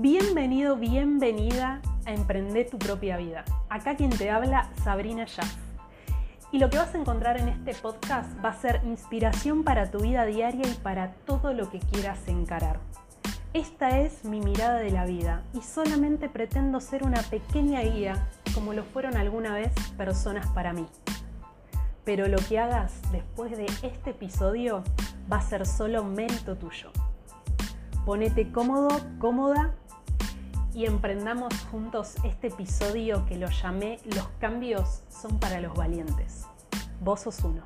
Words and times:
Bienvenido, 0.00 0.76
bienvenida 0.76 1.82
a 2.06 2.12
Emprender 2.12 2.70
tu 2.70 2.78
propia 2.78 3.16
vida. 3.16 3.44
Acá 3.68 3.96
quien 3.96 4.10
te 4.10 4.30
habla, 4.30 4.70
Sabrina 4.84 5.24
Schaff. 5.24 5.52
Y 6.52 6.60
lo 6.60 6.70
que 6.70 6.78
vas 6.78 6.94
a 6.94 6.98
encontrar 6.98 7.36
en 7.40 7.48
este 7.48 7.74
podcast 7.74 8.30
va 8.44 8.50
a 8.50 8.60
ser 8.60 8.80
inspiración 8.84 9.64
para 9.64 9.90
tu 9.90 9.98
vida 9.98 10.24
diaria 10.24 10.68
y 10.68 10.74
para 10.84 11.14
todo 11.26 11.52
lo 11.52 11.68
que 11.68 11.80
quieras 11.80 12.28
encarar. 12.28 12.78
Esta 13.54 13.98
es 13.98 14.24
mi 14.24 14.38
mirada 14.40 14.78
de 14.78 14.92
la 14.92 15.04
vida 15.04 15.42
y 15.52 15.62
solamente 15.62 16.28
pretendo 16.28 16.80
ser 16.80 17.02
una 17.02 17.20
pequeña 17.22 17.80
guía 17.80 18.28
como 18.54 18.74
lo 18.74 18.84
fueron 18.84 19.16
alguna 19.16 19.52
vez 19.52 19.72
personas 19.96 20.46
para 20.50 20.72
mí. 20.72 20.86
Pero 22.04 22.28
lo 22.28 22.38
que 22.48 22.60
hagas 22.60 23.02
después 23.10 23.50
de 23.50 23.66
este 23.82 24.10
episodio 24.10 24.84
va 25.30 25.38
a 25.38 25.42
ser 25.42 25.66
solo 25.66 26.04
mérito 26.04 26.56
tuyo. 26.56 26.92
Ponete 28.04 28.52
cómodo, 28.52 28.88
cómoda 29.18 29.74
y 30.78 30.86
emprendamos 30.86 31.52
juntos 31.72 32.14
este 32.22 32.46
episodio 32.46 33.26
que 33.26 33.36
lo 33.36 33.48
llamé 33.48 33.98
Los 34.14 34.28
cambios 34.38 35.02
son 35.08 35.40
para 35.40 35.60
los 35.60 35.74
valientes. 35.74 36.46
Vos 37.00 37.22
sos 37.22 37.40
uno. 37.40 37.64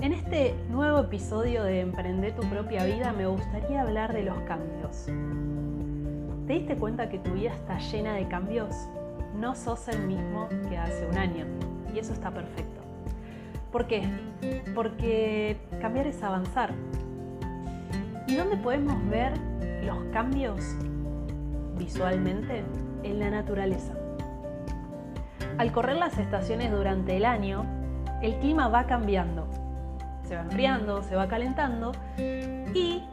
En 0.00 0.12
este 0.12 0.54
nuevo 0.70 1.00
episodio 1.00 1.64
de 1.64 1.80
Emprender 1.80 2.36
tu 2.36 2.48
propia 2.48 2.84
vida 2.84 3.12
me 3.12 3.26
gustaría 3.26 3.82
hablar 3.82 4.12
de 4.12 4.22
los 4.22 4.38
cambios. 4.42 5.08
¿Te 6.50 6.56
diste 6.56 6.74
cuenta 6.74 7.08
que 7.08 7.20
tu 7.20 7.34
vida 7.34 7.52
está 7.52 7.78
llena 7.78 8.14
de 8.14 8.26
cambios? 8.26 8.74
No 9.36 9.54
sos 9.54 9.86
el 9.86 10.04
mismo 10.04 10.48
que 10.68 10.76
hace 10.76 11.06
un 11.06 11.16
año 11.16 11.46
y 11.94 12.00
eso 12.00 12.12
está 12.12 12.32
perfecto. 12.32 12.80
¿Por 13.70 13.86
qué? 13.86 14.02
Porque 14.74 15.58
cambiar 15.80 16.08
es 16.08 16.20
avanzar. 16.24 16.72
¿Y 18.26 18.34
dónde 18.34 18.56
podemos 18.56 18.96
ver 19.08 19.32
los 19.84 19.96
cambios 20.12 20.74
visualmente? 21.78 22.64
En 23.04 23.20
la 23.20 23.30
naturaleza. 23.30 23.94
Al 25.56 25.70
correr 25.70 25.98
las 25.98 26.18
estaciones 26.18 26.72
durante 26.72 27.16
el 27.16 27.26
año, 27.26 27.64
el 28.22 28.34
clima 28.40 28.66
va 28.66 28.88
cambiando. 28.88 29.46
Se 30.24 30.34
va 30.34 30.42
enfriando, 30.42 31.04
se 31.04 31.14
va 31.14 31.28
calentando 31.28 31.92
y 32.18 33.04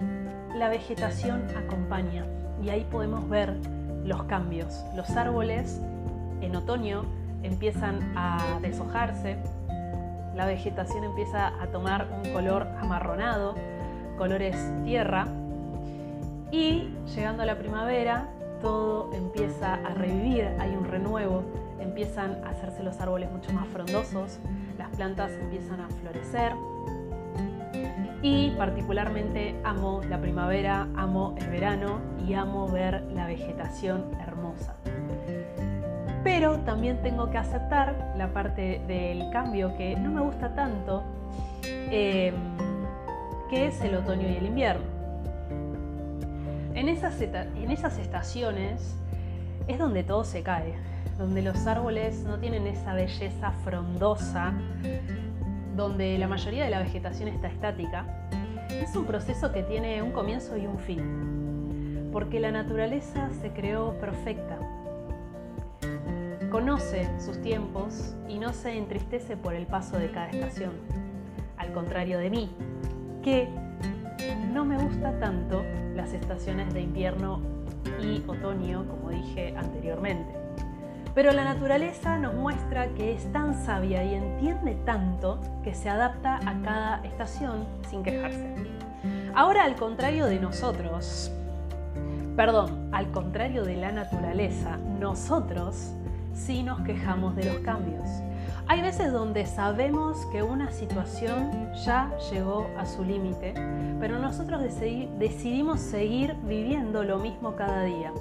la 0.56 0.70
vegetación 0.70 1.46
acompaña. 1.56 2.26
Y 2.68 2.70
ahí 2.70 2.86
podemos 2.92 3.30
ver 3.30 3.56
los 4.04 4.24
cambios. 4.24 4.84
Los 4.94 5.10
árboles 5.12 5.80
en 6.42 6.54
otoño 6.54 7.06
empiezan 7.42 8.12
a 8.14 8.60
deshojarse, 8.62 9.38
la 10.36 10.46
vegetación 10.46 11.06
empieza 11.06 11.48
a 11.62 11.68
tomar 11.68 12.10
un 12.12 12.34
color 12.34 12.68
amarronado, 12.82 13.56
colores 14.18 14.58
tierra, 14.84 15.28
y 16.52 16.90
llegando 17.16 17.44
a 17.44 17.46
la 17.46 17.58
primavera 17.58 18.28
todo 18.62 19.14
empieza 19.14 19.76
a 19.76 19.94
revivir, 19.94 20.50
hay 20.60 20.76
un 20.76 20.84
renuevo, 20.84 21.44
empiezan 21.80 22.44
a 22.44 22.50
hacerse 22.50 22.84
los 22.84 23.00
árboles 23.00 23.32
mucho 23.32 23.54
más 23.54 23.66
frondosos, 23.68 24.40
las 24.78 24.90
plantas 24.90 25.32
empiezan 25.32 25.80
a 25.80 25.88
florecer, 25.88 26.52
y 28.22 28.52
particularmente 28.52 29.56
amo 29.64 30.02
la 30.10 30.20
primavera, 30.20 30.88
amo 30.96 31.36
el 31.38 31.48
verano 31.50 32.00
y 32.28 32.34
amo 32.34 32.68
ver 32.68 33.04
la 33.14 33.28
vegetación 33.28 34.06
hermosa. 34.20 34.76
Pero 36.24 36.58
también 36.60 37.02
tengo 37.02 37.30
que 37.30 37.38
aceptar 37.38 38.14
la 38.18 38.34
parte 38.34 38.82
del 38.88 39.30
cambio 39.32 39.76
que 39.78 39.96
no 39.96 40.12
me 40.12 40.22
gusta 40.22 40.54
tanto, 40.56 41.04
eh, 41.64 42.34
que 43.50 43.68
es 43.68 43.80
el 43.82 43.96
otoño 43.96 44.28
y 44.28 44.36
el 44.36 44.46
invierno. 44.48 44.86
En 46.74 46.90
esas, 46.90 47.20
en 47.22 47.72
esas 47.72 47.98
estaciones 47.98 48.96
es 49.68 49.80
donde 49.80 50.04
todo 50.04 50.24
se 50.24 50.44
cae, 50.44 50.76
donde 51.18 51.42
los 51.42 51.66
árboles 51.66 52.24
no 52.24 52.38
tienen 52.40 52.68
esa 52.68 52.94
belleza 52.94 53.52
frondosa 53.64 54.54
donde 55.78 56.18
la 56.18 56.28
mayoría 56.28 56.66
de 56.66 56.72
la 56.72 56.80
vegetación 56.80 57.30
está 57.30 57.48
estática, 57.48 58.28
es 58.72 58.96
un 58.96 59.06
proceso 59.06 59.54
que 59.54 59.62
tiene 59.62 60.02
un 60.02 60.12
comienzo 60.12 60.58
y 60.58 60.66
un 60.66 60.80
fin, 60.80 62.10
porque 62.12 62.40
la 62.40 62.52
naturaleza 62.52 63.30
se 63.42 63.52
creó 63.52 63.94
perfecta. 64.00 64.58
Conoce 66.50 67.08
sus 67.20 67.40
tiempos 67.42 68.16
y 68.28 68.40
no 68.40 68.54
se 68.54 68.76
entristece 68.76 69.38
por 69.38 69.54
el 69.54 69.68
paso 69.68 69.98
de 70.00 70.10
cada 70.10 70.30
estación, 70.30 70.72
al 71.58 71.72
contrario 71.74 72.18
de 72.18 72.32
mí, 72.32 72.50
que 73.24 73.48
no 74.52 74.66
me 74.66 74.78
gusta 74.80 75.20
tanto 75.20 75.64
las 75.96 76.12
estaciones 76.14 76.74
de 76.74 76.82
invierno 76.82 77.40
y 78.02 78.24
otoño, 78.28 78.88
como 78.90 79.12
dije 79.12 79.54
anteriormente. 79.56 80.47
Pero 81.18 81.32
la 81.32 81.46
naturaleza 81.46 82.20
nos 82.20 82.36
muestra 82.36 82.90
que 82.90 83.12
es 83.12 83.32
tan 83.32 83.56
sabia 83.66 84.04
y 84.04 84.14
entiende 84.14 84.76
tanto 84.86 85.40
que 85.64 85.74
se 85.74 85.90
adapta 85.90 86.36
a 86.36 86.62
cada 86.62 87.04
estación 87.06 87.66
sin 87.90 88.04
quejarse. 88.04 88.54
Ahora 89.34 89.64
al 89.64 89.76
contrario 89.76 90.28
de 90.28 90.40
nosotros, 90.40 91.32
perdón, 92.36 92.90
al 92.92 93.10
contrario 93.10 93.64
de 93.64 93.78
la 93.78 93.92
naturaleza, 93.92 94.78
nosotros 95.00 95.92
sí 96.36 96.62
nos 96.62 96.82
quejamos 96.82 97.36
de 97.36 97.46
los 97.46 97.58
cambios. 97.62 98.08
Hay 98.68 98.84
veces 98.84 99.12
donde 99.12 99.48
sabemos 99.48 100.24
que 100.32 100.44
una 100.44 100.72
situación 100.72 101.72
ya 101.84 102.12
llegó 102.32 102.70
a 102.78 102.86
su 102.86 103.04
límite, 103.04 103.56
pero 104.00 104.20
nosotros 104.20 104.62
decidimos 104.62 105.80
seguir 105.80 106.36
viviendo 106.44 107.02
lo 107.04 107.18
mismo 107.18 107.56
cada 107.56 107.82
día. 107.86 108.14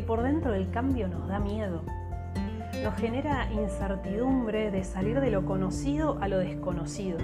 Porque 0.00 0.06
por 0.06 0.22
dentro 0.22 0.54
el 0.54 0.70
cambio 0.70 1.08
nos 1.08 1.28
da 1.28 1.38
miedo. 1.38 1.82
Nos 2.82 2.94
genera 2.96 3.50
incertidumbre 3.52 4.70
de 4.70 4.82
salir 4.82 5.20
de 5.20 5.30
lo 5.30 5.44
conocido 5.44 6.18
a 6.20 6.28
lo 6.28 6.38
desconocido. 6.38 7.18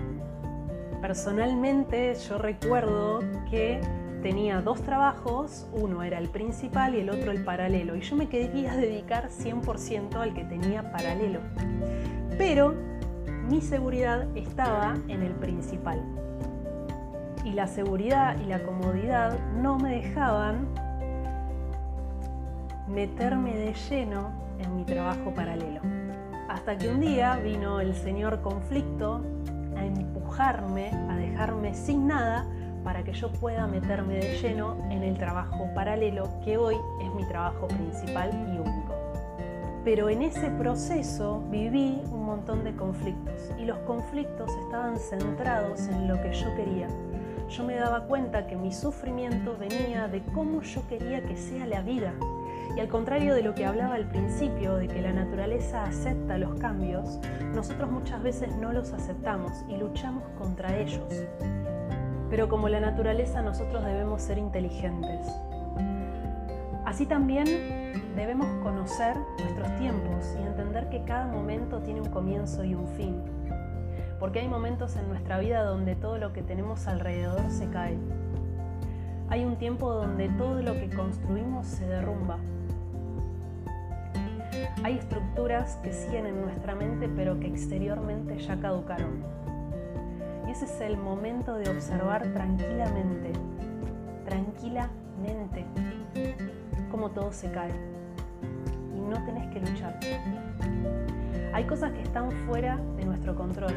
Personalmente 1.01 2.15
yo 2.29 2.39
recuerdo 2.39 3.21
que 3.51 3.81
tenía 4.23 4.61
dos 4.61 4.83
trabajos, 4.83 5.67
uno 5.73 6.03
era 6.03 6.19
el 6.19 6.29
principal 6.29 6.95
y 6.95 7.01
el 7.01 7.11
otro 7.11 7.31
el 7.31 7.45
paralelo, 7.45 7.97
y 7.97 8.01
yo 8.01 8.17
me 8.17 8.29
quería 8.29 8.75
dedicar 8.77 9.29
100% 9.31 10.17
al 10.17 10.35
que 10.35 10.45
tenía 10.45 10.91
paralelo. 10.93 11.41
Pero 12.37 12.75
mi 13.49 13.61
seguridad 13.63 14.27
estaba 14.35 14.97
en 15.09 15.23
el 15.23 15.33
principal. 15.33 16.03
Y 17.45 17.53
la 17.53 17.69
seguridad 17.69 18.37
y 18.41 18.47
la 18.47 18.63
comodidad 18.65 19.39
no 19.55 19.79
me 19.79 20.03
dejaban 20.03 20.86
meterme 22.89 23.57
de 23.57 23.75
lleno 23.75 24.31
en 24.59 24.77
mi 24.77 24.85
trabajo 24.85 25.33
paralelo. 25.35 25.81
Hasta 26.49 26.79
que 26.79 26.89
un 26.89 27.01
día 27.01 27.37
vino 27.37 27.81
el 27.81 27.95
señor 27.95 28.41
conflicto 28.41 29.23
a 29.77 29.85
empujarme, 29.85 30.91
a 30.91 31.17
dejarme 31.17 31.75
sin 31.75 32.07
nada 32.07 32.47
para 32.85 33.03
que 33.03 33.13
yo 33.13 33.33
pueda 33.33 33.67
meterme 33.67 34.15
de 34.15 34.39
lleno 34.39 34.77
en 34.91 35.03
el 35.03 35.19
trabajo 35.19 35.69
paralelo 35.75 36.29
que 36.45 36.57
hoy 36.57 36.77
es 37.03 37.13
mi 37.15 37.25
trabajo 37.27 37.67
principal 37.67 38.31
y 38.33 38.59
único. 38.59 38.95
Pero 39.85 40.09
en 40.09 40.23
ese 40.23 40.51
proceso 40.51 41.43
viví 41.51 42.01
un 42.11 42.25
montón 42.25 42.63
de 42.65 42.75
conflictos 42.75 43.51
y 43.59 43.65
los 43.65 43.79
conflictos 43.79 44.51
estaban 44.65 44.99
centrados 44.99 45.89
en 45.89 46.09
lo 46.09 46.21
que 46.23 46.33
yo 46.33 46.55
quería. 46.55 46.89
Yo 47.49 47.65
me 47.65 47.75
daba 47.75 48.05
cuenta 48.05 48.47
que 48.47 48.57
mi 48.57 48.73
sufrimiento 48.73 49.57
venía 49.57 50.09
de 50.09 50.23
cómo 50.35 50.63
yo 50.63 50.87
quería 50.89 51.23
que 51.23 51.37
sea 51.37 51.67
la 51.67 51.83
vida, 51.83 52.13
y 52.75 52.81
al 52.81 52.89
contrario 52.89 53.35
de 53.35 53.43
lo 53.43 53.55
que 53.55 53.65
hablaba 53.65 53.95
al 53.95 54.09
principio, 54.09 54.77
de 54.77 54.89
que 54.89 55.01
la 55.01 55.13
naturaleza 55.13 55.85
acepta 55.85 56.37
los 56.39 56.59
cambios, 56.59 57.21
nosotros 57.55 57.91
muchas 57.91 58.23
veces 58.23 58.55
no 58.57 58.73
los 58.73 58.93
aceptamos 58.93 59.65
y 59.69 59.77
luchamos 59.77 60.25
contra 60.39 60.77
ellos. 60.77 61.05
Pero 62.29 62.49
como 62.49 62.69
la 62.69 62.81
naturaleza 62.81 63.41
nosotros 63.41 63.85
debemos 63.85 64.23
ser 64.23 64.39
inteligentes. 64.39 65.27
Así 66.85 67.07
también 67.07 67.47
debemos 68.15 68.47
conocer 68.63 69.17
nuestros 69.39 69.75
tiempos 69.77 70.37
y 70.39 70.43
entender 70.43 70.89
que 70.89 71.05
cada 71.05 71.27
momento 71.27 71.81
tiene 71.81 72.01
un 72.01 72.11
comienzo 72.11 72.65
y 72.65 72.75
un 72.75 72.89
fin. 72.89 73.23
Porque 74.19 74.41
hay 74.41 74.49
momentos 74.49 74.97
en 74.97 75.09
nuestra 75.09 75.39
vida 75.39 75.63
donde 75.63 75.95
todo 75.95 76.19
lo 76.19 76.33
que 76.33 76.43
tenemos 76.43 76.87
alrededor 76.87 77.51
se 77.51 77.69
cae. 77.71 77.99
Hay 79.29 79.45
un 79.45 79.57
tiempo 79.57 79.93
donde 79.93 80.29
todo 80.31 80.63
lo 80.63 80.75
que 80.75 80.89
construimos 80.91 81.67
se 81.67 81.87
derrumba 81.87 82.39
hay 84.83 84.99
estructuras 84.99 85.77
que 85.77 85.93
siguen 85.93 86.27
en 86.27 86.41
nuestra 86.43 86.75
mente 86.75 87.09
pero 87.09 87.39
que 87.39 87.47
exteriormente 87.47 88.39
ya 88.39 88.59
caducaron. 88.59 89.25
ese 90.49 90.65
es 90.65 90.81
el 90.81 90.97
momento 90.97 91.55
de 91.55 91.69
observar 91.71 92.23
tranquilamente, 92.33 93.33
tranquilamente, 94.25 95.65
cómo 96.91 97.11
todo 97.11 97.33
se 97.33 97.51
cae. 97.51 97.73
Y 98.95 99.01
no 99.01 99.25
tenés 99.25 99.53
que 99.53 99.61
luchar. 99.61 99.99
Hay 101.53 101.65
cosas 101.65 101.93
que 101.93 102.03
están 102.03 102.31
fuera 102.47 102.79
de 102.97 103.05
nuestro 103.05 103.35
control. 103.35 103.73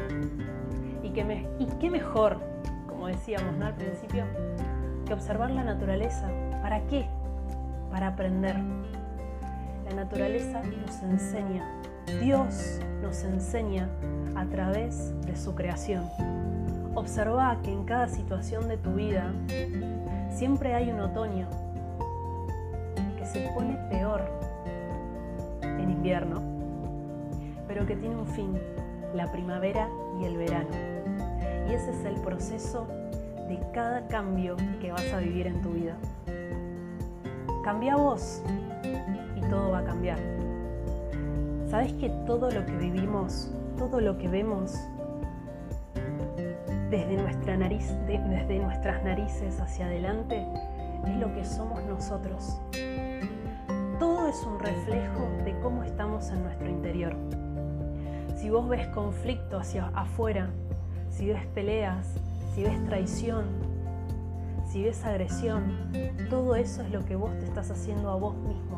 Y, 1.02 1.10
que 1.10 1.46
y 1.58 1.66
qué 1.80 1.90
mejor, 1.90 2.38
como 2.88 3.08
decíamos 3.08 3.60
al 3.60 3.74
principio, 3.74 4.24
que 5.06 5.14
observar 5.14 5.50
la 5.50 5.64
naturaleza. 5.64 6.28
¿Para 6.62 6.80
qué? 6.86 7.06
Para 7.90 8.08
aprender. 8.08 8.56
La 9.90 10.04
naturaleza 10.04 10.62
nos 10.62 11.02
enseña. 11.02 11.66
Dios 12.22 12.78
nos 13.02 13.24
enseña 13.24 13.88
a 14.36 14.44
través 14.44 15.12
de 15.22 15.34
su 15.34 15.56
creación. 15.56 16.08
Observa 16.94 17.58
que 17.64 17.72
en 17.72 17.84
cada 17.84 18.08
situación 18.08 18.68
de 18.68 18.76
tu 18.76 18.94
vida 18.94 19.32
siempre 20.32 20.74
hay 20.74 20.92
un 20.92 21.00
otoño 21.00 21.48
que 23.18 23.26
se 23.26 23.50
pone 23.52 23.74
peor 23.90 24.22
en 25.62 25.90
invierno, 25.90 26.40
pero 27.66 27.84
que 27.84 27.96
tiene 27.96 28.14
un 28.14 28.28
fin, 28.28 28.56
la 29.12 29.30
primavera 29.32 29.88
y 30.20 30.24
el 30.24 30.36
verano. 30.36 30.70
Y 31.68 31.74
ese 31.74 31.90
es 31.90 32.04
el 32.04 32.14
proceso 32.20 32.86
de 33.48 33.58
cada 33.74 34.06
cambio 34.06 34.56
que 34.80 34.92
vas 34.92 35.12
a 35.12 35.18
vivir 35.18 35.48
en 35.48 35.60
tu 35.62 35.70
vida. 35.70 35.96
Cambia 37.64 37.96
vos 37.96 38.40
todo 39.50 39.72
va 39.72 39.80
a 39.80 39.84
cambiar. 39.84 40.18
¿Sabes 41.68 41.92
que 41.94 42.08
todo 42.26 42.50
lo 42.50 42.64
que 42.64 42.76
vivimos, 42.76 43.50
todo 43.76 44.00
lo 44.00 44.16
que 44.16 44.28
vemos, 44.28 44.74
desde, 46.90 47.16
nuestra 47.16 47.56
nariz, 47.56 47.94
desde 48.06 48.58
nuestras 48.58 49.04
narices 49.04 49.60
hacia 49.60 49.86
adelante, 49.86 50.44
es 51.06 51.16
lo 51.16 51.32
que 51.32 51.44
somos 51.44 51.82
nosotros. 51.84 52.60
Todo 53.98 54.28
es 54.28 54.42
un 54.42 54.58
reflejo 54.58 55.28
de 55.44 55.58
cómo 55.60 55.84
estamos 55.84 56.30
en 56.30 56.42
nuestro 56.42 56.68
interior. 56.68 57.14
Si 58.36 58.50
vos 58.50 58.68
ves 58.68 58.86
conflicto 58.88 59.58
hacia 59.58 59.88
afuera, 59.88 60.50
si 61.10 61.28
ves 61.28 61.46
peleas, 61.54 62.06
si 62.54 62.64
ves 62.64 62.84
traición, 62.86 63.44
si 64.66 64.82
ves 64.84 65.04
agresión, 65.04 65.90
todo 66.28 66.56
eso 66.56 66.82
es 66.82 66.90
lo 66.90 67.04
que 67.04 67.16
vos 67.16 67.30
te 67.38 67.44
estás 67.44 67.70
haciendo 67.70 68.10
a 68.10 68.16
vos 68.16 68.36
mismo, 68.36 68.69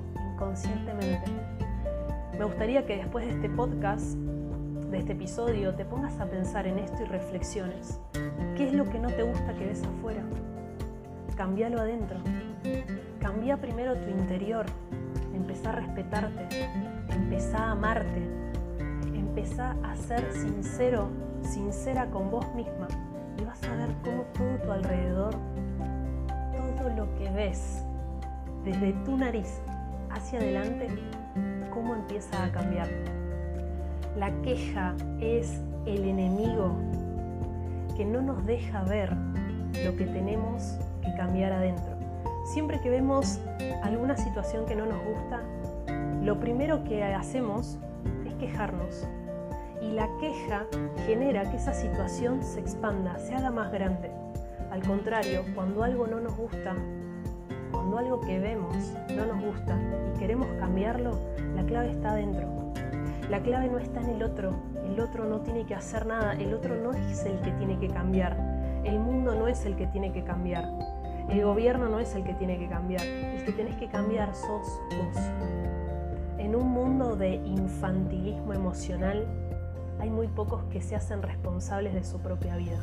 inconscientemente. 0.43 1.31
Me 2.37 2.45
gustaría 2.45 2.85
que 2.85 2.97
después 2.97 3.27
de 3.27 3.33
este 3.33 3.49
podcast 3.49 4.17
de 4.91 4.99
este 4.99 5.13
episodio 5.13 5.75
te 5.75 5.85
pongas 5.85 6.19
a 6.21 6.27
pensar 6.27 6.67
en 6.67 6.79
esto 6.79 7.03
y 7.03 7.07
reflexiones. 7.07 8.01
¿Qué 8.57 8.69
es 8.69 8.75
lo 8.75 8.85
que 8.91 8.99
no 8.99 9.09
te 9.09 9.23
gusta 9.23 9.55
que 9.55 9.67
ves 9.67 9.83
afuera? 9.85 10.23
Cambialo 11.37 11.81
adentro. 11.81 12.19
Cambia 13.21 13.57
primero 13.57 13.95
tu 13.95 14.11
interior. 14.11 14.67
Empezá 15.33 15.71
a 15.71 15.73
respetarte. 15.77 16.69
Empezá 17.11 17.59
a 17.59 17.71
amarte. 17.71 18.29
Empezá 19.15 19.77
a 19.83 19.97
ser 19.97 20.31
sincero, 20.33 21.09
sincera 21.43 22.07
con 22.11 22.31
vos 22.31 22.53
misma. 22.55 22.89
Y 23.39 23.45
vas 23.45 23.63
a 23.63 23.77
ver 23.77 23.95
cómo 24.05 24.25
todo 24.35 24.59
tu 24.63 24.73
alrededor, 24.73 25.35
todo 26.77 26.91
lo 26.91 27.15
que 27.15 27.31
ves 27.31 27.85
desde 28.65 28.93
tu 29.05 29.17
nariz 29.17 29.63
hacia 30.13 30.39
adelante, 30.39 30.89
cómo 31.73 31.95
empieza 31.95 32.45
a 32.45 32.53
cambiar. 32.53 32.89
La 34.17 34.31
queja 34.43 34.95
es 35.21 35.61
el 35.87 36.05
enemigo 36.05 36.77
que 37.97 38.05
no 38.05 38.21
nos 38.21 38.45
deja 38.47 38.83
ver 38.85 39.13
lo 39.85 39.97
que 39.97 40.05
tenemos 40.05 40.79
que 41.03 41.15
cambiar 41.15 41.53
adentro. 41.53 41.97
Siempre 42.53 42.81
que 42.81 42.91
vemos 42.91 43.41
alguna 43.83 44.17
situación 44.17 44.67
que 44.67 44.77
no 44.77 44.87
nos 44.87 45.03
gusta, 45.05 45.41
lo 46.23 46.39
primero 46.39 46.85
que 46.85 47.03
hacemos 47.03 47.79
es 48.27 48.35
quejarnos. 48.35 49.07
Y 49.81 49.93
la 49.93 50.09
queja 50.21 50.67
genera 51.07 51.51
que 51.51 51.57
esa 51.57 51.75
situación 51.75 52.43
se 52.43 52.61
expanda, 52.61 53.19
se 53.19 53.35
haga 53.35 53.51
más 53.51 53.73
grande. 53.73 54.11
Al 54.71 54.83
contrario, 54.83 55.43
cuando 55.55 55.83
algo 55.83 56.07
no 56.07 56.21
nos 56.21 56.37
gusta, 56.37 56.77
cuando 57.83 57.99
algo 57.99 58.21
que 58.21 58.39
vemos 58.39 58.77
no 59.17 59.27
nos 59.27 59.45
gusta 59.45 59.77
y 60.15 60.19
queremos 60.21 60.47
cambiarlo, 60.61 61.19
la 61.57 61.65
clave 61.65 61.91
está 61.91 62.13
adentro 62.13 62.63
la 63.29 63.41
clave 63.41 63.69
no 63.69 63.79
está 63.79 64.01
en 64.01 64.11
el 64.11 64.23
otro, 64.23 64.53
el 64.85 65.01
otro 65.01 65.25
no 65.25 65.41
tiene 65.41 65.65
que 65.65 65.75
hacer 65.75 66.05
nada, 66.07 66.35
el 66.35 66.53
otro 66.53 66.77
no 66.77 66.93
es 66.93 67.25
el 67.25 67.41
que 67.41 67.51
tiene 67.53 67.79
que 67.79 67.89
cambiar, 67.89 68.37
el 68.85 68.99
mundo 68.99 69.35
no 69.35 69.49
es 69.49 69.65
el 69.65 69.75
que 69.75 69.87
tiene 69.87 70.13
que 70.13 70.23
cambiar, 70.23 70.69
el 71.31 71.43
gobierno 71.43 71.89
no 71.89 71.99
es 71.99 72.15
el 72.15 72.25
que 72.25 72.35
tiene 72.35 72.59
que 72.59 72.69
cambiar, 72.69 73.03
el 73.07 73.43
que 73.43 73.53
tenés 73.53 73.77
que 73.77 73.89
cambiar 73.89 74.35
sos 74.35 74.79
vos. 74.91 75.17
En 76.37 76.55
un 76.55 76.69
mundo 76.69 77.17
de 77.17 77.37
infantilismo 77.37 78.53
emocional 78.53 79.27
hay 79.99 80.11
muy 80.11 80.29
pocos 80.29 80.65
que 80.65 80.83
se 80.83 80.95
hacen 80.95 81.23
responsables 81.23 81.95
de 81.95 82.05
su 82.05 82.19
propia 82.19 82.57
vida. 82.57 82.79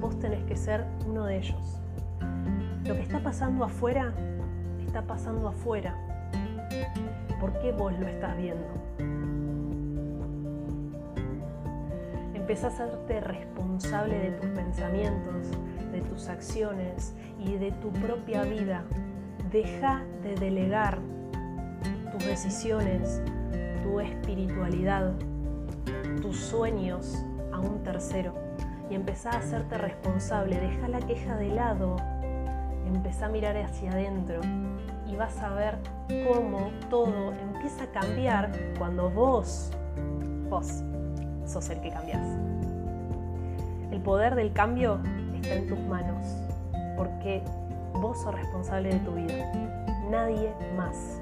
Vos 0.00 0.16
tenés 0.20 0.44
que 0.44 0.54
ser 0.56 0.84
uno 1.08 1.24
de 1.24 1.38
ellos. 1.38 1.80
Lo 2.84 2.94
que 2.94 3.02
está 3.02 3.18
pasando 3.18 3.64
afuera, 3.64 4.14
está 4.98 5.14
pasando 5.14 5.46
afuera. 5.46 5.94
¿Por 7.40 7.52
qué 7.60 7.70
vos 7.70 7.92
lo 8.00 8.08
estás 8.08 8.36
viendo? 8.36 8.66
Empieza 12.34 12.66
a 12.66 12.70
hacerte 12.70 13.20
responsable 13.20 14.18
de 14.18 14.30
tus 14.32 14.50
pensamientos, 14.50 15.50
de 15.92 16.00
tus 16.00 16.28
acciones 16.28 17.14
y 17.38 17.54
de 17.58 17.70
tu 17.72 17.92
propia 17.92 18.42
vida. 18.42 18.82
Deja 19.52 20.02
de 20.24 20.34
delegar 20.34 20.98
tus 22.10 22.26
decisiones, 22.26 23.22
tu 23.84 24.00
espiritualidad, 24.00 25.12
tus 26.20 26.38
sueños 26.40 27.24
a 27.52 27.60
un 27.60 27.84
tercero 27.84 28.34
y 28.90 28.96
empezá 28.96 29.30
a 29.30 29.38
hacerte 29.38 29.78
responsable. 29.78 30.58
Deja 30.58 30.88
la 30.88 30.98
queja 30.98 31.36
de 31.36 31.50
lado, 31.50 31.94
empezá 32.84 33.26
a 33.26 33.28
mirar 33.28 33.56
hacia 33.58 33.92
adentro 33.92 34.40
y 35.08 35.16
vas 35.16 35.36
a 35.42 35.50
ver 35.50 35.78
cómo 36.26 36.70
todo 36.90 37.32
empieza 37.32 37.84
a 37.84 37.86
cambiar 37.88 38.52
cuando 38.78 39.10
vos, 39.10 39.70
vos, 40.48 40.82
sos 41.46 41.70
el 41.70 41.80
que 41.80 41.90
cambias. 41.90 42.26
El 43.90 44.00
poder 44.02 44.34
del 44.34 44.52
cambio 44.52 45.00
está 45.34 45.54
en 45.54 45.66
tus 45.66 45.78
manos, 45.80 46.24
porque 46.96 47.42
vos 47.94 48.20
sos 48.20 48.34
responsable 48.34 48.90
de 48.90 48.98
tu 49.00 49.12
vida, 49.12 49.52
nadie 50.10 50.52
más. 50.76 51.20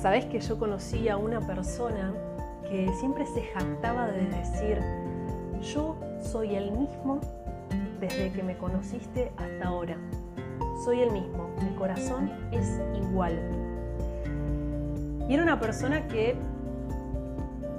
Sabés 0.00 0.26
que 0.26 0.40
yo 0.40 0.58
conocí 0.58 1.08
a 1.08 1.16
una 1.16 1.40
persona 1.40 2.12
que 2.68 2.92
siempre 3.00 3.24
se 3.26 3.42
jactaba 3.42 4.08
de 4.08 4.26
decir, 4.26 4.80
yo 5.62 5.96
soy 6.20 6.56
el 6.56 6.72
mismo 6.72 7.20
desde 8.00 8.32
que 8.32 8.42
me 8.42 8.56
conociste 8.58 9.32
hasta 9.36 9.68
ahora. 9.68 9.96
Soy 10.86 11.00
el 11.00 11.10
mismo, 11.10 11.50
mi 11.64 11.74
corazón 11.74 12.30
es 12.52 12.80
igual. 12.94 13.36
Y 15.28 15.34
era 15.34 15.42
una 15.42 15.58
persona 15.58 16.06
que 16.06 16.36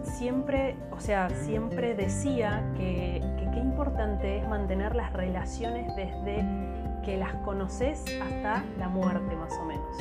siempre, 0.03 0.75
o 0.91 0.99
sea, 0.99 1.29
siempre 1.29 1.95
decía 1.95 2.69
que 2.75 3.21
qué 3.53 3.59
importante 3.59 4.39
es 4.39 4.49
mantener 4.49 4.93
las 4.93 5.13
relaciones 5.13 5.95
desde 5.95 6.43
que 7.05 7.15
las 7.15 7.33
conoces 7.45 8.03
hasta 8.21 8.65
la 8.77 8.89
muerte 8.89 9.37
más 9.37 9.53
o 9.53 9.63
menos. 9.63 9.97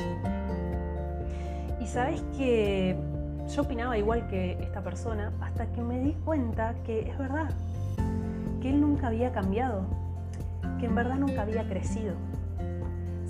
Y 1.79 1.87
sabes 1.87 2.21
que 2.37 2.97
yo 3.55 3.61
opinaba 3.61 3.97
igual 3.97 4.27
que 4.27 4.61
esta 4.61 4.83
persona 4.83 5.31
hasta 5.39 5.67
que 5.67 5.81
me 5.81 5.97
di 6.01 6.11
cuenta 6.25 6.75
que 6.85 7.09
es 7.09 7.17
verdad, 7.17 7.51
que 8.61 8.69
él 8.69 8.81
nunca 8.81 9.07
había 9.07 9.31
cambiado, 9.31 9.83
que 10.77 10.87
en 10.87 10.95
verdad 10.95 11.15
nunca 11.15 11.43
había 11.43 11.65
crecido. 11.69 12.13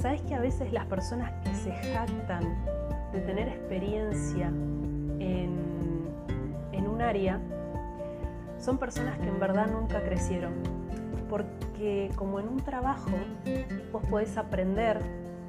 Sabes 0.07 0.21
que 0.21 0.35
a 0.35 0.39
veces 0.39 0.71
las 0.71 0.85
personas 0.85 1.33
que 1.43 1.53
se 1.53 1.69
jactan 1.91 2.41
de 3.11 3.19
tener 3.19 3.49
experiencia 3.49 4.47
en 5.19 7.01
área, 7.01 7.41
son 8.57 8.77
personas 8.77 9.17
que 9.19 9.27
en 9.27 9.37
verdad 9.37 9.67
nunca 9.67 10.01
crecieron. 10.01 10.53
Porque 11.29 12.09
como 12.15 12.39
en 12.39 12.47
un 12.47 12.61
trabajo, 12.61 13.11
vos 13.91 14.01
podés 14.09 14.37
aprender 14.37 15.01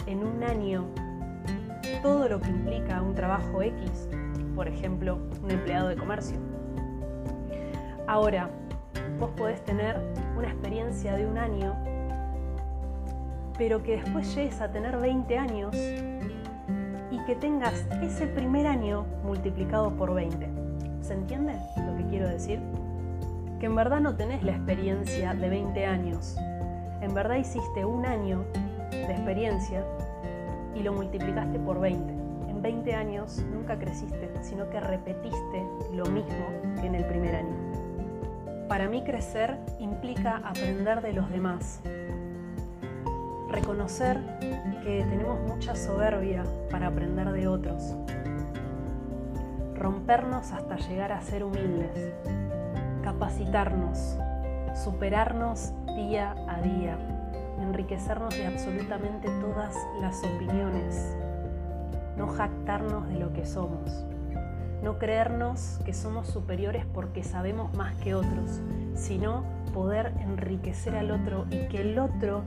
en 0.07 0.25
un 0.25 0.43
año 0.43 0.87
todo 2.03 2.29
lo 2.29 2.41
que 2.41 2.51
implica 2.51 3.01
un 3.01 3.15
trabajo 3.15 3.63
X, 3.63 4.09
por 4.57 4.67
ejemplo, 4.67 5.21
un 5.41 5.53
empleado 5.53 5.87
de 5.87 5.95
comercio. 5.95 6.37
Ahora, 8.09 8.51
vos 9.21 9.31
podés 9.37 9.65
tener 9.65 10.01
una 10.37 10.49
experiencia 10.49 11.15
de 11.15 11.27
un 11.27 11.39
año, 11.39 11.77
pero 13.59 13.83
que 13.83 14.01
después 14.01 14.35
llegues 14.35 14.61
a 14.61 14.71
tener 14.71 14.97
20 14.97 15.37
años 15.37 15.77
y 17.11 17.19
que 17.27 17.35
tengas 17.35 17.87
ese 18.03 18.27
primer 18.27 18.67
año 18.67 19.05
multiplicado 19.25 19.95
por 19.97 20.15
20. 20.15 20.49
¿Se 21.03 21.15
entiende 21.15 21.55
lo 21.77 21.97
que 21.97 22.05
quiero 22.09 22.29
decir? 22.29 22.61
que 23.59 23.67
en 23.67 23.75
verdad 23.75 24.01
no 24.01 24.15
tenés 24.15 24.43
la 24.43 24.53
experiencia 24.53 25.35
de 25.35 25.49
20 25.49 25.87
años. 25.87 26.37
En 27.01 27.13
verdad 27.13 27.37
hiciste 27.37 27.85
un 27.85 28.07
año 28.07 28.45
de 28.91 29.11
experiencia 29.13 29.85
y 30.75 30.83
lo 30.83 30.93
multiplicaste 30.93 31.59
por 31.59 31.81
20. 31.81 32.13
En 32.51 32.63
20 32.63 32.95
años 32.95 33.45
nunca 33.53 33.79
creciste, 33.79 34.31
sino 34.43 34.71
que 34.71 34.81
repetiste 34.81 35.67
lo 35.93 36.07
mismo 36.07 36.47
que 36.81 36.87
en 36.87 36.95
el 36.95 37.05
primer 37.05 37.35
año. 37.37 37.57
Para 38.69 38.89
mí 38.89 39.03
crecer 39.03 39.57
implica 39.81 40.41
aprender 40.45 41.01
de 41.01 41.13
los 41.15 41.31
demás, 41.31 41.81
reconocer 43.51 44.21
que 44.83 45.05
tenemos 45.09 45.41
mucha 45.41 45.75
soberbia 45.75 46.45
para 46.71 46.89
aprender 46.89 47.33
de 47.33 47.49
otros, 47.49 47.97
rompernos 49.75 50.53
hasta 50.53 50.77
llegar 50.77 51.13
a 51.13 51.21
ser 51.23 51.45
humildes, 51.45 52.13
capacitarnos, 53.03 54.19
superarnos 54.85 55.73
día 55.97 56.35
a 56.47 56.61
día, 56.61 56.99
enriquecernos 57.61 58.37
de 58.37 58.47
absolutamente 58.47 59.29
todas 59.41 59.75
las 60.01 60.19
opiniones, 60.25 61.17
no 62.17 62.29
jactarnos 62.29 63.09
de 63.09 63.19
lo 63.19 63.33
que 63.33 63.47
somos, 63.47 64.05
no 64.83 64.99
creernos 64.99 65.81
que 65.85 65.95
somos 65.95 66.29
superiores 66.29 66.85
porque 66.93 67.25
sabemos 67.25 67.75
más 67.77 67.95
que 67.97 68.15
otros, 68.15 68.61
sino 68.95 69.43
poder 69.73 70.13
enriquecer 70.21 70.97
al 70.97 71.11
otro 71.11 71.47
y 71.51 71.69
que 71.69 71.81
el 71.81 71.99
otro 71.99 72.43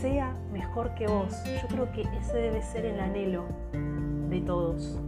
sea 0.00 0.34
mejor 0.52 0.94
que 0.94 1.06
vos. 1.06 1.32
Yo 1.62 1.68
creo 1.68 1.92
que 1.92 2.02
ese 2.18 2.36
debe 2.36 2.62
ser 2.62 2.84
el 2.84 3.00
anhelo 3.00 3.44
de 4.28 4.40
todos. 4.40 4.98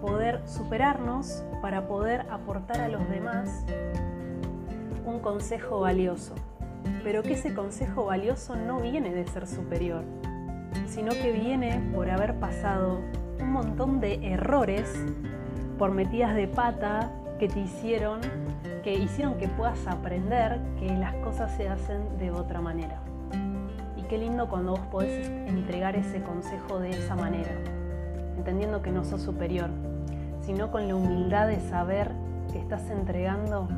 Poder 0.00 0.40
superarnos 0.46 1.44
para 1.62 1.86
poder 1.86 2.26
aportar 2.30 2.80
a 2.80 2.88
los 2.88 3.08
demás 3.08 3.64
un 5.06 5.20
consejo 5.20 5.80
valioso. 5.80 6.34
Pero 7.02 7.22
que 7.22 7.34
ese 7.34 7.54
consejo 7.54 8.06
valioso 8.06 8.56
no 8.56 8.80
viene 8.80 9.14
de 9.14 9.26
ser 9.26 9.46
superior, 9.46 10.04
sino 10.86 11.12
que 11.12 11.32
viene 11.32 11.80
por 11.94 12.10
haber 12.10 12.34
pasado 12.38 13.00
un 13.40 13.52
montón 13.52 14.00
de 14.00 14.32
errores 14.32 14.92
por 15.78 15.92
metidas 15.92 16.34
de 16.34 16.48
pata 16.48 17.10
que 17.38 17.48
te 17.48 17.60
hicieron, 17.60 18.20
que 18.84 18.94
hicieron 18.94 19.38
que 19.38 19.48
puedas 19.48 19.86
aprender 19.86 20.60
que 20.78 20.88
las 20.96 21.14
cosas 21.16 21.56
se 21.56 21.68
hacen 21.68 22.18
de 22.18 22.30
otra 22.30 22.60
manera 22.60 23.00
qué 24.12 24.18
lindo 24.18 24.46
cuando 24.46 24.72
vos 24.72 24.86
podés 24.90 25.26
entregar 25.46 25.96
ese 25.96 26.20
consejo 26.20 26.78
de 26.80 26.90
esa 26.90 27.16
manera, 27.16 27.50
entendiendo 28.36 28.82
que 28.82 28.90
no 28.90 29.06
sos 29.06 29.22
superior, 29.22 29.70
sino 30.42 30.70
con 30.70 30.86
la 30.86 30.96
humildad 30.96 31.46
de 31.46 31.58
saber 31.60 32.10
que 32.52 32.58
estás 32.58 32.90
entregando 32.90 33.68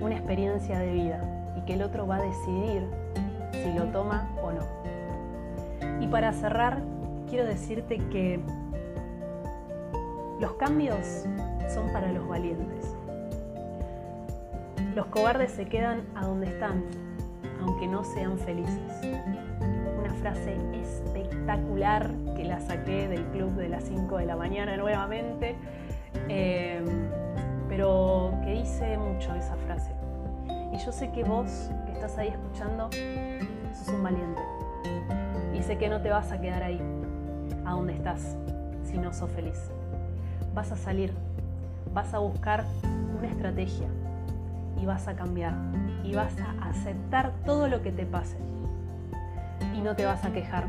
una 0.00 0.16
experiencia 0.16 0.80
de 0.80 0.92
vida 0.92 1.54
y 1.56 1.64
que 1.64 1.74
el 1.74 1.82
otro 1.82 2.08
va 2.08 2.16
a 2.16 2.22
decidir 2.22 2.88
si 3.52 3.72
lo 3.72 3.84
toma 3.92 4.28
o 4.42 4.50
no. 4.50 6.02
Y 6.02 6.08
para 6.08 6.32
cerrar, 6.32 6.82
quiero 7.30 7.46
decirte 7.46 7.98
que 8.10 8.40
los 10.40 10.54
cambios 10.54 11.24
son 11.72 11.92
para 11.92 12.10
los 12.10 12.26
valientes. 12.26 12.96
Los 14.96 15.06
cobardes 15.06 15.52
se 15.52 15.66
quedan 15.66 16.02
a 16.16 16.26
donde 16.26 16.48
están 16.48 17.05
aunque 17.60 17.86
no 17.86 18.04
sean 18.04 18.38
felices. 18.38 18.92
Una 19.98 20.14
frase 20.14 20.56
espectacular 20.72 22.10
que 22.36 22.44
la 22.44 22.60
saqué 22.60 23.08
del 23.08 23.24
club 23.26 23.52
de 23.54 23.68
las 23.68 23.84
5 23.84 24.18
de 24.18 24.26
la 24.26 24.36
mañana 24.36 24.76
nuevamente, 24.76 25.56
em, 26.28 26.84
pero 27.68 28.32
que 28.44 28.52
dice 28.52 28.98
mucho 28.98 29.34
esa 29.34 29.56
frase. 29.56 29.92
Y 30.72 30.78
yo 30.78 30.92
sé 30.92 31.10
que 31.10 31.24
vos 31.24 31.70
que 31.86 31.92
estás 31.92 32.18
ahí 32.18 32.28
escuchando, 32.28 32.90
sos 33.72 33.88
un 33.88 34.02
valiente. 34.02 34.42
Y 35.54 35.62
sé 35.62 35.78
que 35.78 35.88
no 35.88 36.00
te 36.00 36.10
vas 36.10 36.32
a 36.32 36.40
quedar 36.40 36.62
ahí, 36.62 36.80
a 37.64 37.72
donde 37.72 37.94
estás, 37.94 38.36
si 38.84 38.98
no 38.98 39.12
sos 39.12 39.30
feliz. 39.30 39.70
Vas 40.54 40.72
a 40.72 40.76
salir, 40.76 41.12
vas 41.94 42.12
a 42.14 42.18
buscar 42.18 42.64
una 43.18 43.28
estrategia, 43.28 43.88
y 44.80 44.86
vas 44.86 45.08
a 45.08 45.16
cambiar 45.16 45.54
y 46.04 46.14
vas 46.14 46.34
a 46.40 46.68
aceptar 46.68 47.32
todo 47.44 47.68
lo 47.68 47.82
que 47.82 47.92
te 47.92 48.06
pase. 48.06 48.36
Y 49.74 49.80
no 49.80 49.96
te 49.96 50.04
vas 50.04 50.24
a 50.24 50.32
quejar, 50.32 50.66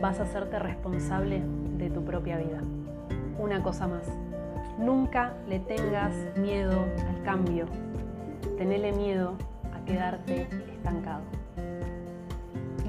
vas 0.00 0.20
a 0.20 0.24
hacerte 0.24 0.58
responsable 0.58 1.42
de 1.78 1.90
tu 1.90 2.04
propia 2.04 2.38
vida. 2.38 2.60
Una 3.38 3.62
cosa 3.62 3.86
más, 3.86 4.06
nunca 4.78 5.34
le 5.48 5.58
tengas 5.60 6.14
miedo 6.36 6.84
al 7.08 7.22
cambio, 7.22 7.66
tenele 8.56 8.92
miedo 8.92 9.36
a 9.74 9.84
quedarte 9.84 10.48
estancado. 10.74 11.41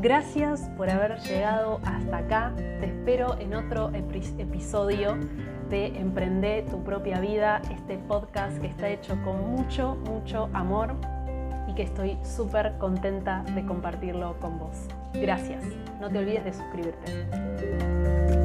Gracias 0.04 0.70
por 0.76 0.90
haber 0.90 1.18
llegado 1.22 1.80
hasta 1.86 2.18
acá. 2.18 2.52
Te 2.58 2.88
espero 2.88 3.40
en 3.40 3.54
otro 3.54 3.90
episodio 3.94 5.18
de 5.70 5.98
Emprende 5.98 6.66
tu 6.70 6.84
propia 6.84 7.22
vida, 7.22 7.62
este 7.72 7.98
podcast 8.00 8.60
que 8.60 8.68
está 8.68 8.90
hecho 8.90 9.18
con 9.24 9.50
mucho, 9.50 9.96
mucho 10.04 10.50
amor 10.52 10.96
y 11.70 11.74
que 11.76 11.84
estoy 11.84 12.18
súper 12.22 12.78
contenta 12.80 13.46
de 13.56 13.66
compartirlo 13.66 14.38
con 14.42 14.60
vos. 14.60 14.90
Gracias. 15.14 15.64
No 16.02 16.10
te 16.10 16.18
olvides 16.18 16.44
de 16.44 16.52
suscribirte. 16.52 18.43